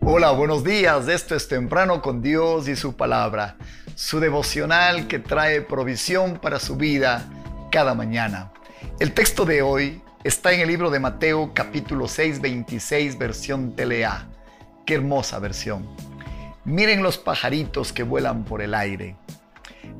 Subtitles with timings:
[0.00, 1.06] Hola, buenos días.
[1.08, 3.56] Esto es Temprano con Dios y su palabra,
[3.94, 7.28] su devocional que trae provisión para su vida
[7.70, 8.52] cada mañana.
[9.00, 14.28] El texto de hoy está en el libro de Mateo capítulo 6, 26, versión TLA.
[14.86, 15.86] Qué hermosa versión.
[16.64, 19.16] Miren los pajaritos que vuelan por el aire.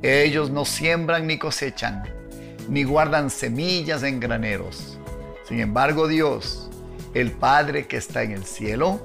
[0.02, 2.04] Ellos no siembran ni cosechan,
[2.68, 4.97] ni guardan semillas en graneros
[5.48, 6.68] sin embargo, Dios,
[7.14, 9.00] el Padre que está en el cielo,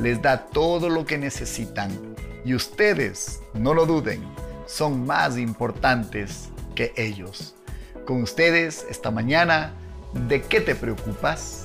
[0.00, 1.90] les da todo lo que necesitan.
[2.44, 4.22] Y ustedes, no lo duden,
[4.64, 7.56] son más importantes que ellos.
[8.06, 9.72] Con ustedes esta mañana,
[10.28, 11.64] ¿de qué te preocupas?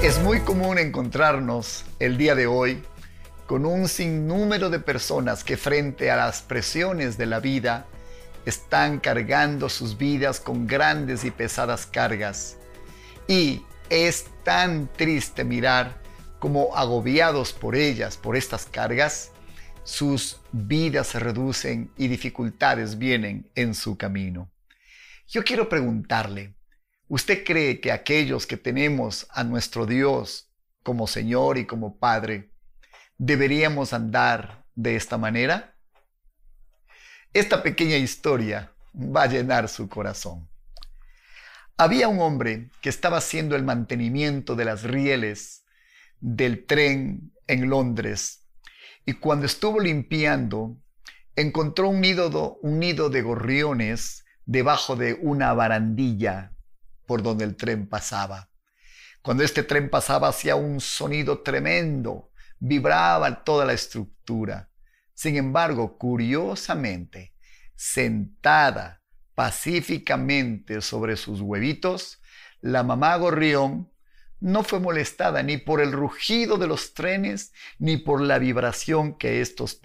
[0.00, 2.84] Es muy común encontrarnos el día de hoy
[3.46, 7.86] con un sinnúmero de personas que frente a las presiones de la vida
[8.46, 12.56] están cargando sus vidas con grandes y pesadas cargas.
[13.28, 16.00] Y es tan triste mirar
[16.38, 19.30] cómo agobiados por ellas, por estas cargas,
[19.82, 24.50] sus vidas se reducen y dificultades vienen en su camino.
[25.28, 26.54] Yo quiero preguntarle,
[27.08, 30.50] ¿usted cree que aquellos que tenemos a nuestro Dios
[30.82, 32.50] como Señor y como Padre,
[33.24, 35.74] deberíamos andar de esta manera?
[37.32, 40.46] Esta pequeña historia va a llenar su corazón.
[41.78, 45.64] Había un hombre que estaba haciendo el mantenimiento de las rieles
[46.20, 48.46] del tren en Londres
[49.06, 50.76] y cuando estuvo limpiando
[51.34, 56.52] encontró un nido, un nido de gorriones debajo de una barandilla
[57.06, 58.50] por donde el tren pasaba.
[59.22, 62.30] Cuando este tren pasaba hacía un sonido tremendo,
[62.64, 64.70] vibraba toda la estructura.
[65.12, 67.34] Sin embargo, curiosamente,
[67.76, 69.02] sentada
[69.34, 72.22] pacíficamente sobre sus huevitos,
[72.60, 73.92] la mamá gorrión
[74.40, 79.42] no fue molestada ni por el rugido de los trenes ni por la vibración que
[79.42, 79.78] estos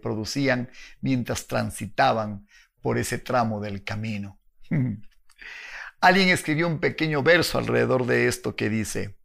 [0.00, 2.46] producían mientras transitaban
[2.80, 4.38] por ese tramo del camino.
[6.00, 9.16] Alguien escribió un pequeño verso alrededor de esto que dice,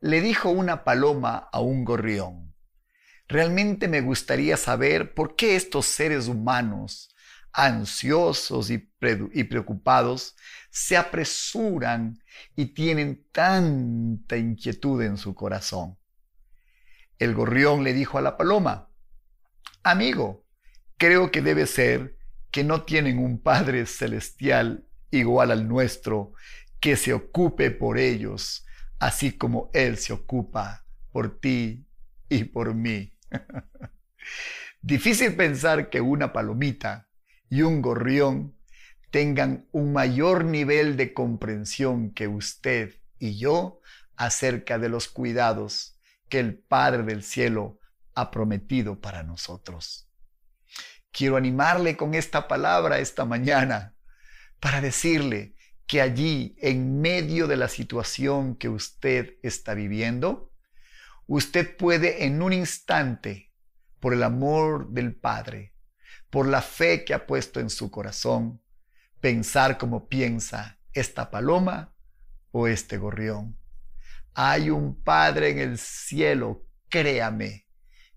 [0.00, 2.46] le dijo una paloma a un gorrión,
[3.28, 7.12] Realmente me gustaría saber por qué estos seres humanos,
[7.52, 10.36] ansiosos y, preocupados,
[10.70, 12.18] se apresuran
[12.54, 15.98] y tienen tanta inquietud en su corazón.
[17.18, 18.90] El gorrión le dijo a la paloma,
[19.82, 20.44] Amigo,
[20.96, 22.16] creo que debe ser
[22.50, 26.32] que no tienen un Padre celestial igual al nuestro
[26.78, 28.65] que se ocupe por ellos,
[28.98, 31.86] así como Él se ocupa por ti
[32.28, 33.16] y por mí.
[34.82, 37.08] Difícil pensar que una palomita
[37.48, 38.56] y un gorrión
[39.10, 43.80] tengan un mayor nivel de comprensión que usted y yo
[44.16, 47.78] acerca de los cuidados que el Padre del Cielo
[48.14, 50.08] ha prometido para nosotros.
[51.10, 53.94] Quiero animarle con esta palabra esta mañana
[54.60, 55.55] para decirle
[55.86, 60.52] que allí, en medio de la situación que usted está viviendo,
[61.26, 63.52] usted puede en un instante,
[64.00, 65.74] por el amor del Padre,
[66.30, 68.60] por la fe que ha puesto en su corazón,
[69.20, 71.94] pensar como piensa esta paloma
[72.50, 73.58] o este gorrión.
[74.34, 77.66] Hay un Padre en el cielo, créame,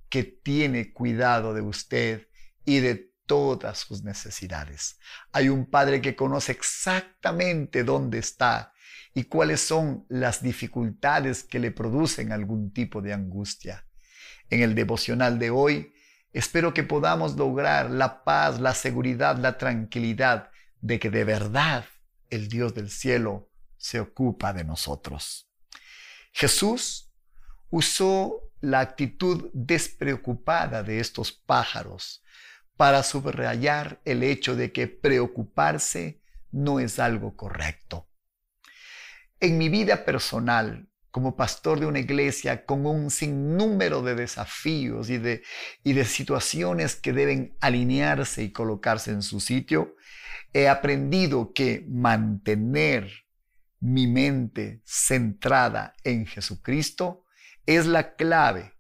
[0.09, 2.27] que tiene cuidado de usted
[2.65, 4.97] y de todas sus necesidades.
[5.31, 8.73] Hay un Padre que conoce exactamente dónde está
[9.13, 13.85] y cuáles son las dificultades que le producen algún tipo de angustia.
[14.49, 15.93] En el devocional de hoy,
[16.33, 20.49] espero que podamos lograr la paz, la seguridad, la tranquilidad
[20.81, 21.85] de que de verdad
[22.31, 25.51] el Dios del cielo se ocupa de nosotros.
[26.31, 27.13] Jesús
[27.69, 32.23] usó la actitud despreocupada de estos pájaros
[32.79, 36.21] para subrayar el hecho de que preocuparse
[36.53, 38.07] no es algo correcto.
[39.41, 45.17] En mi vida personal, como pastor de una iglesia con un sinnúmero de desafíos y
[45.17, 45.43] de,
[45.83, 49.97] y de situaciones que deben alinearse y colocarse en su sitio,
[50.53, 53.11] he aprendido que mantener
[53.81, 57.25] mi mente centrada en Jesucristo
[57.65, 58.71] es la clave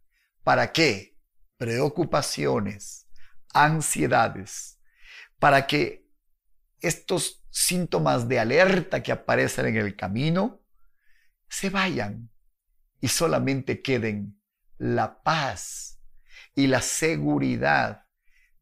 [0.45, 1.17] para que
[1.57, 3.08] preocupaciones,
[3.53, 4.79] ansiedades,
[5.39, 6.09] para que
[6.81, 10.61] estos síntomas de alerta que aparecen en el camino
[11.49, 12.29] se vayan
[13.01, 14.39] y solamente queden
[14.77, 15.99] la paz
[16.55, 18.05] y la seguridad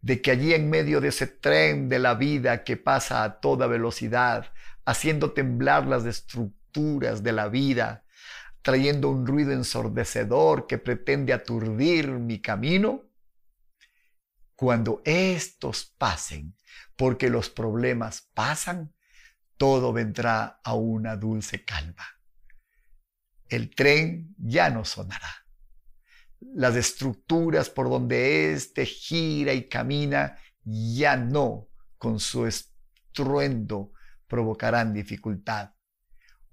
[0.02, 3.68] de que allí en medio de ese tren de la vida que pasa a toda
[3.68, 4.52] velocidad,
[4.86, 8.06] haciendo temblar las estructuras de la vida,
[8.62, 13.07] trayendo un ruido ensordecedor que pretende aturdir mi camino,
[14.58, 16.56] cuando estos pasen,
[16.96, 18.92] porque los problemas pasan,
[19.56, 22.04] todo vendrá a una dulce calma.
[23.50, 25.30] El tren ya no sonará.
[26.40, 31.70] Las estructuras por donde éste gira y camina ya no,
[32.00, 33.94] con su estruendo,
[34.26, 35.76] provocarán dificultad.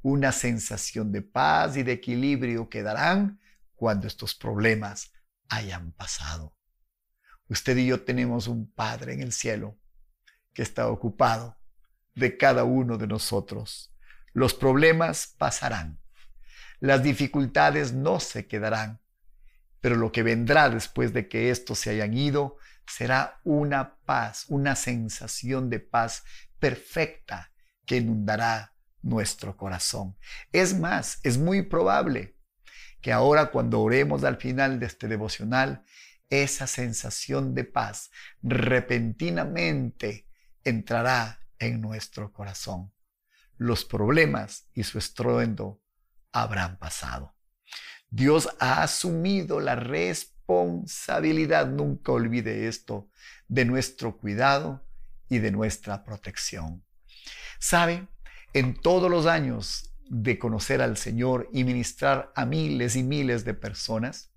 [0.02, 3.40] Una sensación de paz y de equilibrio quedarán
[3.74, 5.10] cuando estos problemas
[5.48, 6.54] hayan pasado.
[7.48, 9.78] Usted y yo tenemos un Padre en el cielo
[10.52, 11.58] que está ocupado
[12.14, 13.94] de cada uno de nosotros.
[14.32, 16.00] Los problemas pasarán.
[16.80, 19.00] Las dificultades no se quedarán.
[19.80, 22.56] Pero lo que vendrá después de que estos se hayan ido
[22.86, 26.24] será una paz, una sensación de paz
[26.58, 27.52] perfecta
[27.84, 30.16] que inundará nuestro corazón.
[30.52, 32.36] Es más, es muy probable
[33.00, 35.84] que ahora cuando oremos al final de este devocional,
[36.30, 38.10] esa sensación de paz
[38.42, 40.26] repentinamente
[40.64, 42.92] entrará en nuestro corazón.
[43.56, 45.80] Los problemas y su estruendo
[46.32, 47.34] habrán pasado.
[48.10, 53.08] Dios ha asumido la responsabilidad, nunca olvide esto,
[53.48, 54.86] de nuestro cuidado
[55.28, 56.84] y de nuestra protección.
[57.58, 58.06] ¿Sabe?
[58.52, 63.54] En todos los años de conocer al Señor y ministrar a miles y miles de
[63.54, 64.32] personas,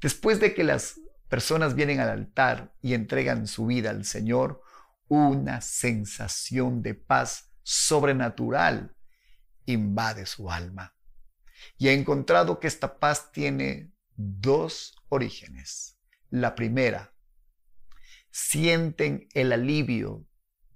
[0.00, 4.62] después de que las personas vienen al altar y entregan su vida al Señor,
[5.08, 8.96] una sensación de paz sobrenatural
[9.66, 10.94] invade su alma.
[11.78, 15.98] Y he encontrado que esta paz tiene dos orígenes.
[16.30, 17.12] La primera,
[18.30, 20.26] sienten el alivio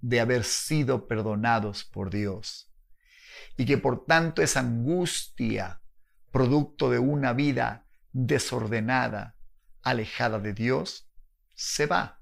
[0.01, 2.71] de haber sido perdonados por Dios
[3.57, 5.81] y que por tanto esa angustia,
[6.31, 9.35] producto de una vida desordenada,
[9.83, 11.09] alejada de Dios,
[11.53, 12.21] se va.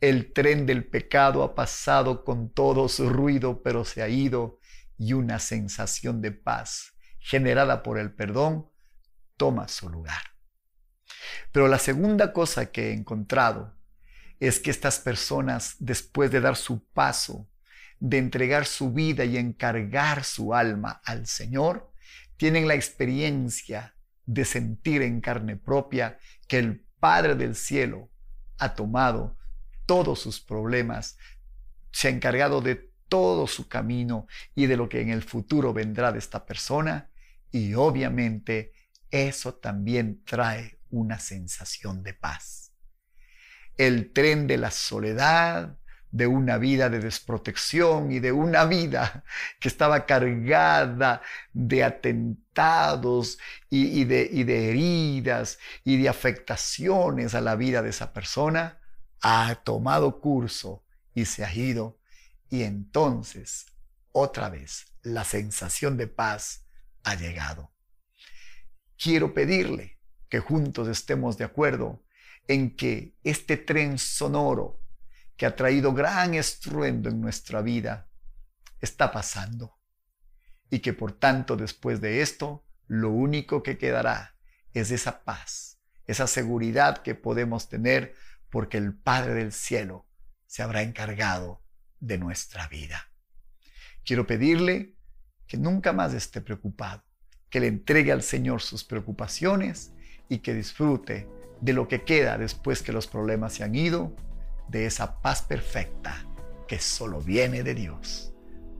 [0.00, 4.60] El tren del pecado ha pasado con todo su ruido, pero se ha ido
[4.96, 8.70] y una sensación de paz generada por el perdón
[9.36, 10.22] toma su lugar.
[11.52, 13.76] Pero la segunda cosa que he encontrado
[14.40, 17.48] es que estas personas, después de dar su paso,
[17.98, 21.92] de entregar su vida y encargar su alma al Señor,
[22.36, 23.96] tienen la experiencia
[24.28, 28.10] de sentir en carne propia que el Padre del cielo
[28.58, 29.38] ha tomado
[29.86, 31.16] todos sus problemas,
[31.92, 36.12] se ha encargado de todo su camino y de lo que en el futuro vendrá
[36.12, 37.08] de esta persona
[37.50, 38.72] y obviamente
[39.10, 42.74] eso también trae una sensación de paz.
[43.78, 45.77] El tren de la soledad,
[46.10, 49.24] de una vida de desprotección y de una vida
[49.60, 51.22] que estaba cargada
[51.52, 53.38] de atentados
[53.68, 58.80] y, de, heridas y de afectaciones a la vida de esa persona,
[59.20, 60.84] ha tomado curso
[61.14, 61.98] y se ha ido.
[62.48, 63.66] Y entonces,
[64.12, 66.66] otra vez, la sensación de paz
[67.04, 67.72] ha llegado.
[68.96, 72.02] Quiero pedirle que juntos estemos de acuerdo
[72.48, 74.80] en que este tren sonoro
[75.38, 78.08] que ha traído gran estruendo en nuestra vida
[78.80, 79.78] está pasando
[80.68, 84.34] y que por tanto después de esto lo único que quedará
[84.74, 88.14] es esa paz, esa seguridad que podemos tener
[88.50, 90.08] porque el Padre del cielo
[90.46, 91.62] se habrá encargado
[92.00, 93.12] de nuestra vida.
[94.04, 94.96] Quiero pedirle
[95.46, 97.04] que nunca más esté preocupado,
[97.48, 99.92] que le entregue al Señor sus preocupaciones
[100.28, 101.28] y que disfrute
[101.60, 104.16] de lo que queda después que los problemas se han ido,
[104.68, 106.24] de esa paz perfecta
[106.66, 108.32] que solo viene de Dios.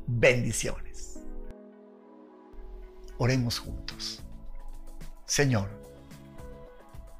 [0.07, 1.18] Bendiciones.
[3.18, 4.23] Oremos juntos.
[5.25, 5.68] Señor,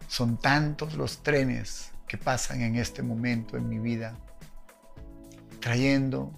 [0.07, 4.17] son tantos los trenes que pasan en este momento en mi vida,
[5.61, 6.33] trayendo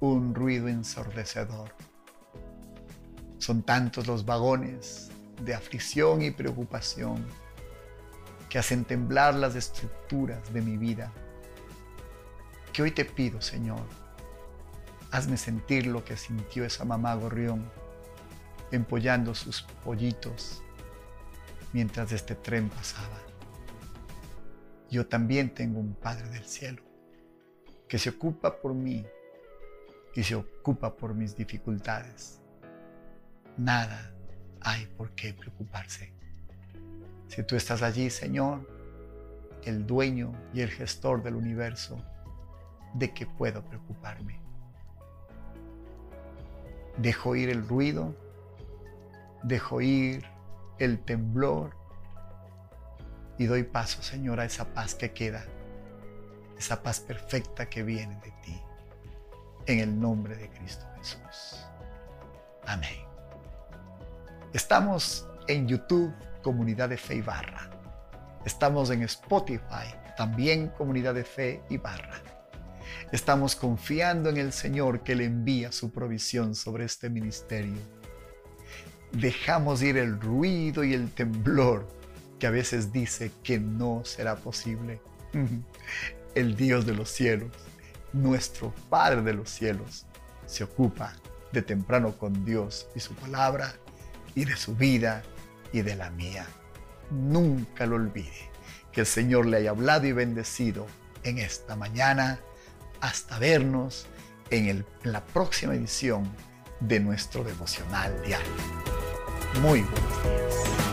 [0.00, 1.72] un ruido ensordecedor.
[3.38, 5.10] Son tantos los vagones
[5.42, 7.24] de aflicción y preocupación
[8.48, 11.12] que hacen temblar las estructuras de mi vida.
[12.76, 13.80] Que hoy te pido, Señor,
[15.10, 17.64] hazme sentir lo que sintió esa mamá gorrión
[18.70, 20.62] empollando sus pollitos
[21.72, 23.18] mientras este tren pasaba.
[24.90, 26.82] Yo también tengo un Padre del cielo
[27.88, 29.06] que se ocupa por mí
[30.14, 32.42] y se ocupa por mis dificultades.
[33.56, 34.14] Nada
[34.60, 36.12] hay por qué preocuparse.
[37.28, 38.68] Si tú estás allí, Señor,
[39.64, 42.04] el dueño y el gestor del universo,
[42.94, 44.40] ¿de qué puedo preocuparme?
[46.96, 48.14] Dejo ir el ruido,
[49.42, 50.24] dejo ir
[50.78, 51.76] el temblor
[53.38, 55.44] y doy paso, Señor, a esa paz que queda,
[56.58, 58.62] esa paz perfecta que viene de ti,
[59.66, 61.66] en el nombre de Cristo Jesús.
[62.66, 63.04] Amén.
[64.52, 67.70] Estamos en YouTube, Comunidad de Fe y Barra.
[68.44, 72.35] Estamos en Spotify, también Comunidad de Fe y Barra.
[73.12, 77.78] Estamos confiando en el Señor que le envía su provisión sobre este ministerio.
[79.12, 81.88] Dejamos ir el ruido y el temblor
[82.38, 85.00] que a veces dice que no será posible.
[86.34, 87.50] El Dios de los cielos,
[88.12, 90.04] nuestro Padre de los cielos,
[90.44, 91.14] se ocupa
[91.52, 93.74] de temprano con Dios y su palabra
[94.34, 95.22] y de su vida
[95.72, 96.46] y de la mía.
[97.10, 98.50] Nunca lo olvide.
[98.92, 100.86] Que el Señor le haya hablado y bendecido
[101.22, 102.38] en esta mañana.
[103.00, 104.06] Hasta vernos
[104.50, 106.30] en, la próxima edición
[106.80, 108.52] de nuestro devocional diario.
[109.60, 110.85] Muy buenos días.